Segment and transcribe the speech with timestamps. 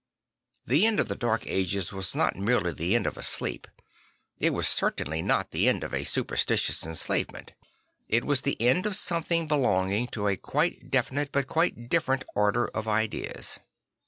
[0.65, 3.67] The end of the Dark Ages was not merely the end of a sleep.
[4.39, 7.51] It was certainly not merely the end of a superstitious enslavement.
[8.07, 12.65] It waS the end of something belonging to a quite definite but quite different order
[12.69, 13.59] of ideas.